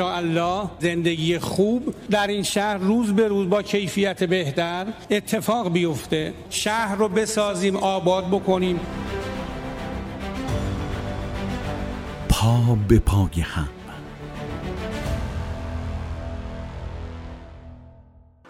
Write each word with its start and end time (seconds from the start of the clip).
الله 0.00 0.70
زندگی 0.78 1.38
خوب 1.38 1.94
در 2.10 2.26
این 2.26 2.42
شهر 2.42 2.76
روز 2.76 3.12
به 3.12 3.28
روز 3.28 3.48
با 3.48 3.62
کیفیت 3.62 4.24
بهتر 4.24 4.86
اتفاق 5.10 5.72
بیفته. 5.72 6.32
شهر 6.50 6.96
رو 6.96 7.08
بسازیم 7.08 7.76
آباد 7.76 8.26
بکنیم. 8.26 8.80
پا 12.28 12.78
به 12.88 12.98
پای 12.98 13.40
هم. 13.42 13.68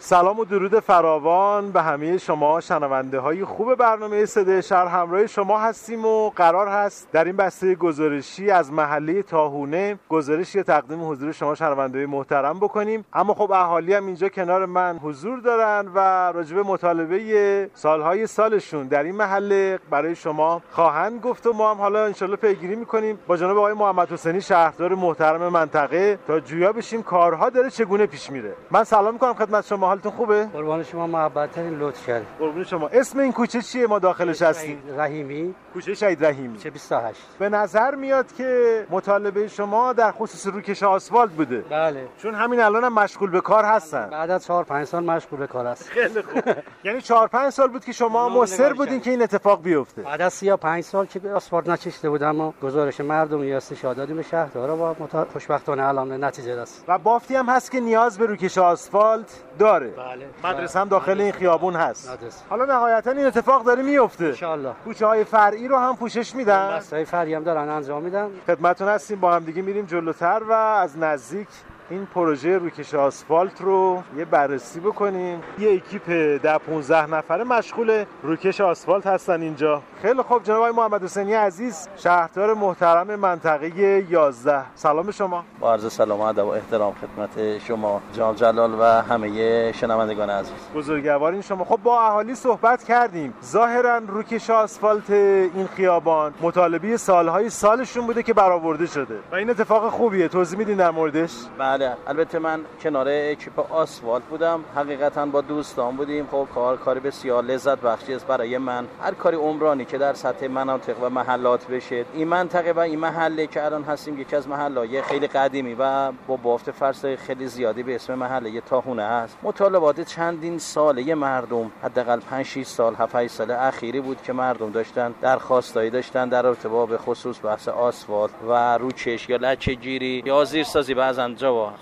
سلام 0.08 0.38
و 0.38 0.44
درود 0.44 0.80
فراوان 0.80 1.72
به 1.72 1.82
همه 1.82 2.18
شما 2.18 2.60
شنونده 2.60 3.18
های 3.18 3.44
خوب 3.44 3.74
برنامه 3.74 4.26
صدای 4.26 4.62
شهر 4.62 4.86
همراه 4.86 5.26
شما 5.26 5.58
هستیم 5.58 6.04
و 6.04 6.30
قرار 6.30 6.68
هست 6.68 7.08
در 7.12 7.24
این 7.24 7.36
بسته 7.36 7.74
گزارشی 7.74 8.50
از 8.50 8.72
محله 8.72 9.22
تاهونه 9.22 9.98
گزارشی 10.08 10.62
تقدیم 10.62 11.10
حضور 11.10 11.32
شما 11.32 11.54
شنونده 11.54 12.06
محترم 12.06 12.58
بکنیم. 12.58 13.04
اما 13.12 13.34
خب 13.34 13.52
اهالی 13.52 13.94
هم 13.94 14.06
اینجا 14.06 14.28
کنار 14.28 14.66
من 14.66 14.98
حضور 14.98 15.38
دارن 15.38 15.88
و 15.94 15.98
راجب 16.32 16.58
مطالبه 16.58 17.70
سالهای 17.74 18.26
سالشون 18.26 18.86
در 18.86 19.02
این 19.02 19.14
محله 19.14 19.78
برای 19.90 20.14
شما 20.14 20.62
خواهند 20.70 21.20
گفت 21.20 21.46
و 21.46 21.52
ما 21.52 21.70
هم 21.70 21.76
حالا 21.76 22.04
انشالله 22.04 22.36
پیگیری 22.36 22.76
می‌کنیم 22.76 23.18
با 23.26 23.36
جناب 23.36 23.58
آقای 23.58 23.72
محمد 23.72 24.12
حسینی 24.12 24.40
شهردار 24.40 24.94
محترم 24.94 25.48
منطقه. 25.48 26.18
تا 26.26 26.40
جویا 26.40 26.72
بشیم 26.72 27.02
کارها 27.02 27.50
داره 27.50 27.70
چگونه 27.70 28.06
پیش 28.06 28.30
میره؟ 28.30 28.54
من 28.70 28.84
سلام 28.84 29.12
می‌کنم 29.12 29.34
خدمت 29.34 29.66
شما. 29.66 29.95
حالتون 29.96 30.12
خوبه؟ 30.12 30.44
قربان 30.44 30.82
شما 30.82 31.06
محبت 31.06 31.52
ترین 31.52 31.78
لطف 31.78 32.06
کردید 32.06 32.28
قربون 32.38 32.64
شما. 32.64 32.88
اسم 32.88 33.18
این 33.18 33.32
کوچه 33.32 33.62
چیه؟ 33.62 33.86
ما 33.86 33.98
داخلش 33.98 34.42
هستیم. 34.42 34.82
رحیمی. 34.96 35.54
کوچه 35.72 35.94
شهید 35.94 36.24
رحیمی. 36.24 36.58
چه 36.58 36.70
28 36.70 37.20
به 37.38 37.48
نظر 37.48 37.94
میاد 37.94 38.32
که 38.32 38.86
مطالبه 38.90 39.48
شما 39.48 39.92
در 39.92 40.12
خصوص 40.12 40.46
روکش 40.46 40.82
آسفالت 40.82 41.30
بوده. 41.30 41.60
بله. 41.60 42.08
چون 42.18 42.34
همین 42.34 42.60
الان 42.60 42.84
هم 42.84 42.92
مشغول 42.92 43.30
به 43.30 43.40
کار 43.40 43.64
هستن. 43.64 44.10
بعد 44.10 44.30
از 44.30 44.46
4 44.46 44.64
5 44.64 44.86
سال 44.86 45.04
مشغول 45.04 45.38
به 45.38 45.46
کار 45.46 45.66
هست 45.66 45.88
خیلی 45.88 46.22
خوب. 46.22 46.42
یعنی 46.84 47.00
4 47.00 47.28
5 47.28 47.52
سال 47.52 47.68
بود 47.68 47.84
که 47.84 47.92
شما 47.92 48.28
مصر 48.28 48.72
بودین 48.72 49.00
که 49.00 49.10
این 49.10 49.22
اتفاق 49.22 49.62
بیفته. 49.62 50.02
بعد 50.02 50.22
از 50.22 50.32
35 50.32 50.84
سال 50.84 51.06
که 51.06 51.20
آسفالت 51.30 51.68
نچشته 51.68 52.10
بودم 52.10 52.40
و 52.40 52.52
گزارش 52.62 53.00
مردم 53.00 53.44
یا 53.44 53.56
استشهاداتی 53.56 54.14
به 54.14 54.22
شهردارا 54.22 54.76
و. 54.76 54.94
خوشبختانه 55.32 55.88
الان 55.88 56.24
نتیجه 56.24 56.62
رسید 56.62 56.84
و 56.88 56.98
بافتی 56.98 57.34
هم 57.34 57.46
هست 57.48 57.70
که 57.70 57.80
نیاز 57.80 58.18
به 58.18 58.26
روکش 58.26 58.58
آسفالت 58.58 59.42
داره. 59.58 59.85
بله. 59.86 60.26
مدرسه 60.44 60.80
هم 60.80 60.88
داخل 60.88 61.20
این 61.20 61.32
خیابون 61.32 61.74
هست. 61.74 62.10
مدرسه. 62.10 62.44
حالا 62.50 62.64
نهایتا 62.64 63.10
این 63.10 63.26
اتفاق 63.26 63.64
داره 63.64 63.82
میفته 63.82 64.46
ان 64.46 64.74
کوچه 64.84 65.06
های 65.06 65.24
فرعی 65.24 65.68
رو 65.68 65.76
هم 65.78 65.96
پوشش 65.96 66.34
میدن. 66.34 66.76
مسائل 66.76 67.04
فرعی 67.04 67.34
هم 67.34 67.42
دارن 67.42 67.68
انجام 67.68 68.02
میدن. 68.02 68.30
خدمتتون 68.46 68.88
هستیم 68.88 69.20
با 69.20 69.34
هم 69.34 69.44
دیگه 69.44 69.62
میریم 69.62 69.86
جلوتر 69.86 70.42
و 70.48 70.52
از 70.52 70.98
نزدیک 70.98 71.48
این 71.90 72.06
پروژه 72.06 72.58
روکش 72.58 72.94
آسفالت 72.94 73.60
رو 73.60 74.02
یه 74.16 74.24
بررسی 74.24 74.80
بکنیم. 74.80 75.42
یه 75.58 75.72
اکیپ 75.72 76.08
ده 76.42 76.58
15 76.58 77.06
نفره 77.06 77.44
مشغول 77.44 78.04
روکش 78.22 78.60
آسفالت 78.60 79.06
هستن 79.06 79.42
اینجا. 79.42 79.82
خیلی 80.02 80.22
خوب. 80.22 80.42
جناب 80.42 80.64
محمد 80.64 81.04
حسینی 81.04 81.34
عزیز 81.34 81.88
شهردار 81.96 82.54
محترم 82.54 83.14
منطقه 83.14 84.04
11 84.10 84.62
سلام 84.74 85.10
شما. 85.10 85.44
با 85.60 85.72
عرض 85.72 85.92
سلام 85.92 86.20
و 86.20 86.48
احترام 86.48 86.94
خدمت 86.94 87.58
شما 87.58 88.00
جناب 88.12 88.36
جلال 88.36 88.74
و 88.80 88.82
همه 88.84 89.72
شنوندگان 89.72 90.30
عزیز. 90.30 90.52
بزرگوارین 90.74 91.40
شما. 91.40 91.64
خب 91.64 91.78
با 91.82 92.02
اهالی 92.02 92.34
صحبت 92.34 92.84
کردیم. 92.84 93.34
ظاهرا 93.44 93.98
روکش 94.08 94.50
آسفالت 94.50 95.10
این 95.10 95.68
خیابان 95.76 96.34
مطالبه 96.40 96.96
سالهای 96.96 97.50
سالشون 97.50 98.06
بوده 98.06 98.22
که 98.22 98.34
برآورده 98.34 98.86
شده. 98.86 99.18
و 99.32 99.34
این 99.34 99.50
اتفاق 99.50 99.88
خوبیه. 99.88 100.28
توضیح 100.28 100.58
میدین 100.58 100.76
در 100.76 100.90
موردش؟ 100.90 101.32
بله. 101.58 101.75
البته 101.82 102.38
من 102.38 102.60
کنار 102.82 103.06
اکیپ 103.08 103.72
آسفالت 103.72 104.24
بودم. 104.24 104.64
حقیقتا 104.76 105.26
با 105.26 105.40
دوستان 105.40 105.96
بودیم. 105.96 106.26
خب 106.30 106.48
کار 106.54 106.76
کاری 106.76 107.00
بسیار 107.00 107.44
لذت 107.44 107.80
بخشی 107.80 108.14
است 108.14 108.26
برای 108.26 108.58
من. 108.58 108.86
هر 109.02 109.14
کاری 109.14 109.36
عمرانی 109.36 109.84
که 109.84 109.98
در 109.98 110.14
سطح 110.14 110.46
مناطق 110.46 111.02
و 111.02 111.10
محلات 111.10 111.66
بشه. 111.66 112.04
این 112.14 112.28
منطقه 112.28 112.72
و 112.72 112.78
این 112.78 112.98
محله 112.98 113.46
که 113.46 113.64
الان 113.64 113.82
هستیم 113.82 114.20
یکی 114.20 114.36
از 114.36 114.48
محلهای 114.48 115.02
خیلی 115.02 115.26
قدیمی 115.26 115.74
و 115.74 116.12
با 116.12 116.36
بافت 116.36 116.70
فرسای 116.70 117.16
خیلی 117.16 117.46
زیادی 117.46 117.82
به 117.82 117.94
اسم 117.94 118.14
محله 118.14 118.60
تاهونه 118.60 119.02
است. 119.02 119.38
مطالبات 119.42 120.00
چندین 120.00 120.58
ساله 120.58 121.14
مردم 121.14 121.70
حداقل 121.82 122.20
5 122.20 122.46
6 122.46 122.66
سال 122.66 122.94
7 122.94 123.16
8 123.16 123.32
سال 123.32 123.50
اخیری 123.50 124.00
بود 124.00 124.22
که 124.22 124.32
مردم 124.32 124.70
داشتن 124.70 125.14
درخواستایی 125.20 125.90
داشتن 125.90 126.28
در 126.28 126.46
ارتباط 126.46 126.88
به 126.88 126.98
خصوص 126.98 127.36
بحث 127.44 127.68
آسفالت 127.68 128.30
و 128.48 128.78
روچش 128.78 129.28
یا 129.28 129.36
لچه 129.36 129.74
گیری 129.74 130.22
یا 130.26 130.44
زیرسازی. 130.44 130.94
بعضا 130.94 131.28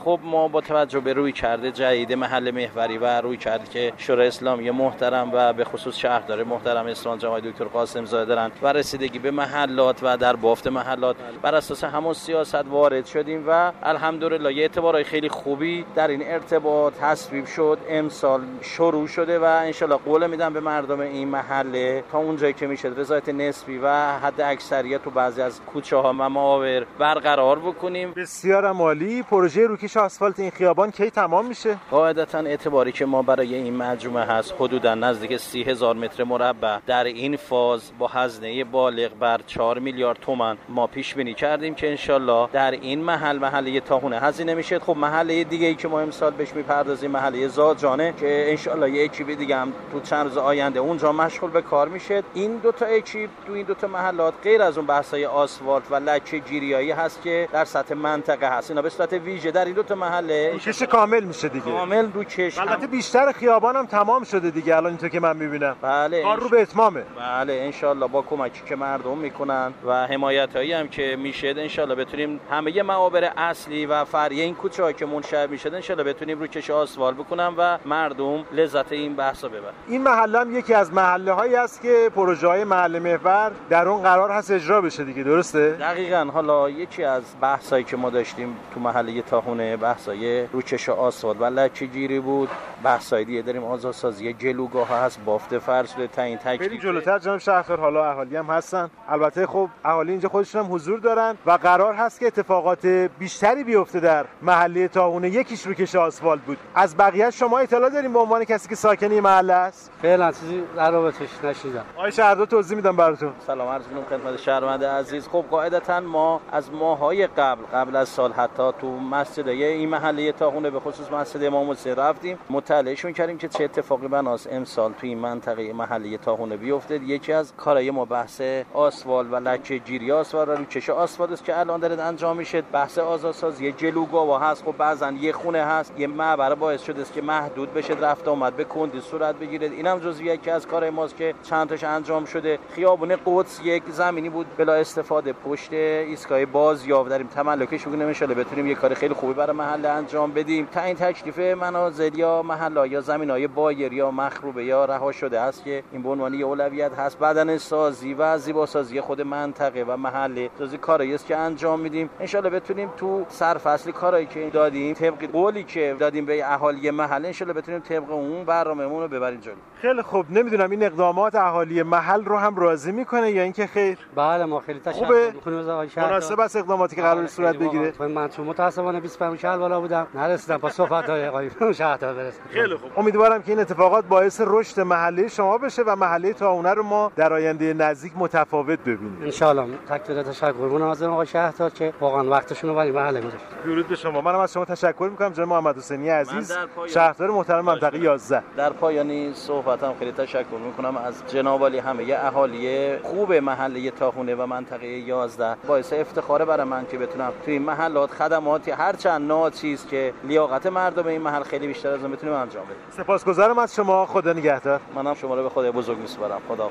خب 0.05 0.21
ما 0.23 0.49
با 0.49 0.61
توجه 0.61 1.01
به 1.01 1.13
روی 1.13 1.33
کرده 1.33 1.73
جدید 1.73 2.13
محل 2.13 2.51
محوری 2.51 2.99
و 2.99 3.21
روی 3.21 3.37
کرده 3.37 3.65
که 3.71 3.93
شورای 3.97 4.29
اسلامی 4.29 4.71
محترم 4.71 5.31
و 5.33 5.53
به 5.53 5.65
خصوص 5.65 5.97
شهردار 5.97 6.45
محترم 6.45 6.87
اسلام 6.87 7.19
جمعی 7.19 7.41
دکتر 7.41 7.65
قاسم 7.65 8.05
زاده 8.05 8.25
دارن 8.25 8.51
و 8.63 8.73
رسیدگی 8.73 9.19
به 9.19 9.31
محلات 9.31 9.99
و 10.03 10.17
در 10.17 10.37
بافت 10.37 10.67
محلات. 10.67 11.17
بر 11.43 11.55
اساس 11.55 11.85
همون 11.85 12.13
سیاست 12.15 12.55
وارد 12.55 13.07
شدیم 13.07 13.45
و 13.49 13.73
الحمدلله 13.83 14.55
یه 14.55 14.63
اعتبارای 14.63 15.05
خیلی 15.05 15.29
خوبی 15.29 15.85
در 15.95 16.09
این 16.09 16.23
ارتباط 16.25 16.95
تصویب 17.01 17.47
شد. 17.47 17.79
امسال 17.89 18.41
شروع 18.61 19.07
شده 19.07 19.39
و 19.39 19.45
انشالله 19.45 19.97
قول 19.97 20.27
میدم 20.27 20.53
به 20.53 20.61
مردم 20.61 21.01
این 21.01 21.29
محله 21.29 22.05
تا 22.13 22.19
اونجایی 22.19 22.53
که 22.53 22.67
میشه 22.67 22.89
رضایت 22.89 23.29
نسبی 23.29 23.79
و 23.79 24.19
حد 24.19 24.41
اکثریت 24.41 25.03
تو 25.03 25.11
بعضی 25.11 25.43
از 25.43 25.61
کوچه 25.61 25.97
ها 25.97 26.11
و 26.11 26.29
معاور 26.29 26.87
برقرار 26.99 27.59
بکنیم. 27.59 28.13
بسیار 28.17 28.67
عالی. 28.67 29.23
پروژه 29.23 29.67
روکش 29.75 29.97
آسفالت 29.97 30.41
این 30.41 30.51
خیابان 30.51 30.91
کی 30.91 31.11
تمام 31.11 31.47
میشه؟ 31.47 31.77
قاعدتا 31.91 32.39
اعتباری 32.39 32.93
که 32.93 33.07
ما 33.07 33.23
برای 33.23 33.55
این 33.55 33.77
مجموعه 33.77 34.25
هست 34.25 34.55
حدودا 34.61 34.95
نزدیک 34.95 35.37
سی 35.37 35.63
هزار 35.63 35.97
متر 35.97 36.25
مربع. 36.25 36.79
در 36.87 37.05
این 37.05 37.37
فاز 37.37 37.93
با 37.99 38.07
هزینه 38.07 38.65
بالغ 38.65 39.15
بر 39.15 39.41
4 39.47 39.79
میلیارد 39.79 40.19
تومان 40.21 40.59
ما 40.69 40.87
پیش 40.87 41.15
بینی 41.15 41.35
کردیم 41.35 41.75
که 41.75 41.91
انشالله 41.91 42.49
در 42.53 42.71
این 42.71 43.01
محل 43.01 43.39
محله 43.39 43.81
تاهونه 43.81 44.21
هزینه 44.21 44.55
میشه. 44.55 44.79
خب 44.79 44.97
محله 44.97 45.45
دیگه 45.45 45.67
ای 45.67 45.75
که 45.75 45.89
ما 45.89 46.01
امسال 46.01 46.33
بهش 46.33 46.53
می‌پردازیم 46.53 47.11
محله 47.11 47.49
زاجانه 47.49 48.15
که 48.21 48.47
انشالله 48.51 48.91
یه 48.91 49.05
اکیپ 49.05 49.31
دیگه 49.39 49.57
هم 49.57 49.73
تو 49.93 50.01
چند 50.01 50.27
روز 50.27 50.37
آینده 50.37 50.81
اونجا 50.81 51.13
مشغول 51.13 51.51
به 51.51 51.63
کار 51.63 51.89
میشه. 51.89 52.23
این 52.35 52.57
دو 52.57 52.73
تا 52.73 52.87
اکیپ 52.87 53.31
تو 53.47 53.53
این 53.53 53.67
دو 53.67 53.75
تا 53.75 53.87
محلات 53.87 54.35
غیر 54.43 54.63
از 54.63 54.79
اون 54.79 54.87
بحثای 54.87 55.27
آسفالت 55.27 55.85
و 55.91 55.95
لکه 55.95 56.39
گیریایی 56.39 56.91
هست 56.91 57.23
که 57.23 57.49
در 57.53 57.65
سطح 57.65 57.95
منطقه 57.95 58.49
هست. 58.49 58.71
اینا 58.71 58.83
به 58.83 58.89
صورت 58.91 59.13
ویژه 59.13 59.51
این 59.65 59.75
دو 59.75 59.83
تا 59.83 59.95
محله. 59.95 60.53
روکش 60.53 60.83
کامل 60.83 61.25
میشه 61.25 61.49
دیگه. 61.49 61.73
کامل 61.73 62.13
روکش 62.13 62.59
البته 62.59 62.87
بیشتر 62.87 63.33
خیابان 63.33 63.77
هم 63.77 63.87
تمام 63.87 64.25
شده 64.25 64.51
دیگه 64.51 64.77
الان 64.77 64.87
اینطور 64.87 65.09
که 65.09 65.21
من 65.21 65.37
می‌بینم. 65.37 65.77
بله. 65.83 66.23
کار 66.23 66.41
رو 66.41 66.49
به 66.49 66.63
اتمامه. 66.63 67.03
بله 67.19 67.53
انشالله 67.53 68.07
با 68.07 68.23
کمکی 68.23 68.63
که 68.69 68.77
مردم 68.77 69.19
می‌کنن 69.19 69.73
و 69.87 70.07
حمایت 70.07 70.57
هایی 70.57 70.73
هم 70.73 70.89
که 70.89 71.17
میشه 71.17 71.55
انشالله 71.57 71.95
بتونیم 71.95 72.41
همه 72.51 72.83
معابر 72.83 73.33
اصلی 73.37 73.87
و 73.87 74.05
فرعی 74.05 74.41
این 74.41 74.55
کوچه 74.55 74.93
که 74.93 75.07
منشأ 75.07 75.47
میشه 75.47 75.75
انشالله 75.75 76.05
بتونیم 76.05 76.41
روکش 76.41 76.71
آسفال 76.71 77.15
بکنن 77.15 77.55
و 77.59 77.79
مردم 77.85 78.45
لذت 78.53 78.93
این 78.93 79.17
بحثا 79.17 79.49
ببرن. 79.49 79.73
این 79.89 80.03
محله 80.03 80.41
هم 80.41 80.57
یکی 80.57 80.75
از 80.75 80.93
محله 80.93 81.33
هایی 81.33 81.57
است 81.57 81.83
که 81.83 82.11
پروژه 82.15 82.47
های 82.47 82.65
محله 82.65 82.99
محور 82.99 83.53
در 83.71 83.89
اون 83.89 84.03
قرار 84.03 84.31
هست 84.31 84.51
اجرا 84.51 84.81
بشه 84.81 85.05
دیگه 85.05 85.23
درسته؟ 85.23 85.71
دقیقا. 85.71 86.31
حالا 86.35 86.71
یکی 86.71 87.05
از 87.05 87.23
بحثایی 87.41 87.85
که 87.85 87.97
ما 87.97 88.11
داشتیم 88.11 88.57
تو 88.75 88.81
محله 88.81 89.23
تاهونه 89.55 89.77
بحثای 89.77 90.47
روکش 90.47 90.89
آسفالت. 90.89 91.41
و 91.41 91.45
لچه 91.45 91.87
گیری 91.87 92.21
بود. 92.21 92.49
بحثای 92.85 93.25
دیگه 93.25 93.43
داریم 93.43 93.65
آزادسازی 93.65 94.33
جلوگاه 94.33 94.89
ها 94.89 94.97
هست 94.97 95.21
بافت 95.25 95.59
فرش 95.59 95.91
تعیین 95.93 96.39
بریم 96.45 96.57
تکلیف 96.57 96.83
جلوتر 96.83 97.19
جناب 97.19 97.39
شهردار 97.39 97.81
حالا 97.81 98.11
اهالی 98.11 98.37
هم 98.37 98.47
هستن. 98.47 98.91
البته 99.09 99.47
خب 99.47 99.69
اهالی 99.85 100.11
اینجا 100.11 100.29
خودشون 100.29 100.65
هم 100.65 100.75
حضور 100.75 100.99
دارن 100.99 101.37
و 101.47 101.51
قرار 101.51 101.95
هست 101.95 102.21
که 102.21 102.27
اتفاقات 102.27 102.87
بیشتری 103.19 103.65
بیفته 103.65 104.01
در 104.01 104.25
محله 104.43 104.89
تاهونه. 104.89 105.31
یکیش 105.31 105.67
روکش 105.67 105.95
آسفالت 105.95 106.43
بود. 106.43 106.59
از 106.75 106.97
بقیه 106.97 107.31
شما 107.31 107.59
اطلاع 107.59 107.91
داریم 107.91 108.13
به 108.13 108.19
عنوان 108.19 108.45
کسی 108.45 108.69
که 108.69 108.75
ساکن 108.75 109.11
این 109.11 109.21
محله 109.21 109.53
است؟ 109.53 109.91
فعلا 110.03 110.33
چیزی 110.33 110.63
در 110.77 110.91
رابطش 110.91 111.45
نشیدم. 111.45 111.85
آقای 111.97 112.13
شهردار 112.13 112.47
توضیح 112.47 112.77
میدم 112.77 112.97
براتون. 112.97 113.33
سلام 113.47 113.69
عرض 113.69 113.87
می‌کنم 113.89 114.05
خدمت 114.05 114.37
شهروند 114.37 114.85
عزیز. 114.85 115.29
خب 115.29 115.45
قاعدتا 115.51 116.01
ما 116.01 116.41
از 116.53 116.73
ماهای 116.73 117.27
قبل 117.27 117.63
قبل 117.75 117.97
از 117.97 118.09
سال 118.09 118.33
حتی 118.33 118.71
تو 118.81 118.99
مسجد 118.99 119.44
این 119.51 119.89
محله 119.89 120.33
تاهونه 120.33 120.71
به 120.71 120.81
خصوص 120.81 121.13
مسجد 121.13 121.45
امام 121.45 121.71
حسین 121.71 121.97
رفتیم. 121.97 122.39
مطالعهشون 122.51 123.13
کردیم 123.13 123.39
که 123.39 123.49
چه 123.49 123.65
اتفاقی 123.65 124.09
بناس 124.09 124.47
امسال 124.51 124.93
تو 124.93 125.07
این 125.07 125.19
منطقه 125.19 125.73
محله 125.73 126.19
تاهونه 126.19 126.57
بیفته. 126.57 126.95
یکی 126.95 127.33
از 127.33 127.53
کارهای 127.57 127.91
ما 127.91 128.05
بحث 128.05 128.43
آسفال 128.75 129.33
و 129.33 129.37
لکه 129.37 129.77
گیری 129.79 130.13
آسفال 130.13 130.49
و 130.49 130.53
روکش 130.53 130.91
آسفال 130.91 131.33
است 131.33 131.45
که 131.45 131.59
الان 131.59 131.81
داره 131.81 132.03
انجام 132.03 132.37
میشه. 132.37 132.63
بحث 132.63 132.99
آزادسازی 132.99 133.73
جلوگاه 133.73 134.43
هست. 134.43 134.65
خب 134.65 134.77
بعضا 134.77 135.11
یه 135.11 135.33
خونه 135.33 135.65
هست. 135.65 135.93
یه 135.99 136.07
معبر 136.07 136.55
باعث 136.55 136.83
شده 136.83 137.01
است 137.01 137.13
که 137.13 137.23
محدود 137.23 137.75
بشه 137.75 137.95
رفت 137.95 138.29
آمد 138.29 138.57
به 138.57 138.65
کندی 138.65 139.01
صورت 139.01 139.35
بگیره. 139.35 139.67
اینم 139.67 139.99
جزو 139.99 140.25
یکی 140.25 140.51
از 140.51 140.67
کارهای 140.67 140.91
ماست 140.91 141.17
که 141.17 141.35
چند 141.43 141.69
تاش 141.69 141.85
انجام 141.85 142.25
شده. 142.25 142.59
خیابون 142.75 143.17
قدس 143.27 143.61
یک 143.65 143.83
زمینی 143.89 144.29
بود. 144.29 144.47
بلا 144.57 144.75
استفاده 144.75 145.33
پشت 145.33 145.73
ایستگاه 145.73 146.45
باز 146.45 146.87
یافت 146.87 147.11
داریم 147.11 147.27
تملکش 147.27 147.83
بکنیم 147.83 148.09
ان 148.21 148.35
بتونیم 148.35 148.67
یه 148.67 148.75
کار 148.75 148.95
خیلی 148.95 149.15
خوبی 149.25 149.35
برای 149.35 149.57
محله 149.57 149.89
انجام 149.89 150.33
بدیم. 150.33 150.67
تا 150.67 150.83
این 150.83 150.97
تکلیف 150.97 151.39
منازل 151.39 152.19
یا 152.19 152.43
محله 152.43 152.89
یا 152.89 153.01
زمین 153.01 153.31
های 153.31 153.47
بایر 153.47 153.93
یا 153.93 154.11
مخروبه 154.11 154.65
یا 154.65 154.85
رها 154.85 155.13
شده 155.13 155.41
است 155.41 155.65
که 155.65 155.83
این 155.93 156.03
به 156.03 156.09
عنوان 156.09 156.43
اولویت 156.43 156.93
هست. 156.93 157.19
بدن 157.19 157.59
سازی 157.59 158.15
و 158.15 158.39
زیبا 158.39 158.67
سازی 158.67 159.01
خود 159.01 159.21
منطقه 159.21 159.83
و 159.83 159.97
محله 159.97 160.51
جزی 160.61 160.79
کارایی 160.79 161.15
است 161.15 161.27
که 161.27 161.37
انجام 161.37 161.81
میدیم. 161.81 162.11
ان 162.21 162.51
بتونیم 162.51 162.91
تو 162.97 163.27
سرفصل 163.29 163.91
کارایی 163.91 164.27
که 164.27 164.51
دادیم 164.53 164.95
طبق 164.95 165.27
قولی 165.27 165.65
که 165.65 165.97
دادیم 165.99 166.25
به 166.25 166.53
اهالی 166.53 166.91
محله 166.91 167.33
ان 167.41 167.53
بتونیم 167.53 167.81
طبق 167.81 168.11
اون 168.11 168.45
برنامه‌مون 168.45 169.03
رو 169.03 169.09
ببریم 169.09 169.41
جلو. 169.41 169.55
خیلی 169.85 170.03
خوب. 170.03 170.31
نمی‌دونم 170.31 170.71
این 170.71 170.83
اقدامات 170.83 171.35
اهالی 171.35 171.83
محل 171.83 172.25
رو 172.25 172.39
هم 172.39 172.57
راضی 172.57 172.93
می‌کنه 172.93 173.31
یا 173.31 173.43
اینکه 173.43 173.67
خیر؟ 173.67 173.99
بله 174.17 174.45
ما 174.45 174.61
خیلی 174.61 174.81
تشکر 174.81 175.31
می‌کنیم 175.35 175.59
از 175.59 175.69
آقای 175.69 175.89
شهردار. 175.89 176.11
مناسب 176.11 176.41
است 176.41 176.57
اقداماتی 176.57 176.97
که 176.97 177.03
قرار 177.03 177.27
صورت 177.27 177.57
بگیره. 177.57 177.93
من 178.01 178.29
چون 178.29 178.47
متاسفانه 178.47 179.01
25 179.01 179.39
شهر 179.39 179.59
بالا 179.59 179.81
بودم. 179.81 180.07
نرسیدم 180.15 180.57
با 180.57 180.71
صحبت 180.71 181.11
های 181.11 181.29
آقای 181.29 181.51
شهردار 181.75 182.15
برسم. 182.15 182.41
خیلی 182.51 182.75
خوب. 182.75 182.91
امیدوارم 182.97 183.43
که 183.43 183.53
این 183.53 183.61
اتفاقات 183.61 184.05
باعث 184.05 184.41
رشد 184.45 184.81
محله 184.81 185.29
شما 185.29 185.59
بشه 185.59 185.83
و 185.87 185.97
محله 185.97 186.33
تاونه 186.33 186.75
رو 186.75 186.83
ما 186.83 187.13
در 187.17 187.33
آینده 187.33 187.75
نزدیک 187.75 188.13
متفاوت 188.17 188.79
ببینیم. 188.79 189.19
ان 189.23 189.31
شاء 189.31 189.49
الله 189.49 189.77
تکلیف 189.89 190.29
تشکر 190.29 190.53
می‌کنم 190.53 190.89
از 190.89 191.03
آقای 191.03 191.27
شهردار 191.27 191.71
که 191.71 191.93
واقعا 192.01 192.31
وقتشون 192.31 192.71
رو 192.71 192.77
برای 192.77 192.93
محله 192.93 193.21
می‌ذاشت 193.21 193.45
درود 193.65 193.89
به 193.89 193.95
شما. 193.97 194.21
منم 194.21 194.39
از 194.39 194.53
شما 194.53 194.65
تشکر 194.65 195.09
می‌کنم. 195.11 195.33
جناب 195.33 195.49
محمد 195.49 195.77
حسینی 195.77 196.09
عزیز 196.09 196.53
شهردار 196.87 197.31
محترم 197.31 197.65
منطقه 197.65 197.99
11 197.99 198.43
در 198.57 198.71
پایانی 198.73 199.35
صحبتم 199.77 199.99
خیلی 199.99 200.13
تشکر 200.13 200.57
می‌کنم. 200.67 200.97
از 200.97 201.23
جناب 201.29 201.63
عالی 201.63 201.79
همه 201.79 202.05
اهالی 202.11 202.99
خوب 202.99 203.33
محله 203.33 203.91
تاخونه 203.91 204.35
و 204.35 204.47
منطقه 204.47 204.87
11 204.87 205.57
باعث 205.67 205.93
افتخاره 205.93 206.45
برای 206.45 206.67
من 206.67 206.87
که 206.87 206.99
بتونم 206.99 207.33
توی 207.45 207.53
این 207.53 207.63
محلات 207.63 208.11
خدماتی 208.11 208.71
هرچند 208.71 209.29
ناچیز 209.29 209.87
که 209.87 210.13
لیاقت 210.25 210.67
مردم 210.67 211.07
این 211.07 211.21
محل 211.21 211.43
خیلی 211.43 211.67
بیشتر 211.67 211.89
از 211.89 212.01
اون 212.01 212.13
بتونیم 212.13 212.35
انجام 212.35 212.65
بدیم. 212.65 212.77
سپاسگزارم 212.91 213.59
از 213.59 213.75
شما. 213.75 214.07
خدا 214.07 214.33
نگهدار. 214.33 214.81
منم 214.95 215.15
شما 215.15 215.35
رو 215.35 215.43
به 215.43 215.49
خدای 215.49 215.71
بزرگ 215.71 215.99
میسپارم. 215.99 216.41
خدا 216.49 216.71